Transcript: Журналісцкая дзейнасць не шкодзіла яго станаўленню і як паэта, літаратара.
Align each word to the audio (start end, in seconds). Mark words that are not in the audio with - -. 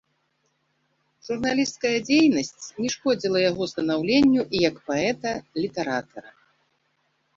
Журналісцкая 1.27 1.97
дзейнасць 2.07 2.59
не 2.85 2.89
шкодзіла 2.95 3.37
яго 3.51 3.63
станаўленню 3.75 4.41
і 4.55 4.65
як 4.69 4.75
паэта, 4.89 5.31
літаратара. 5.63 6.29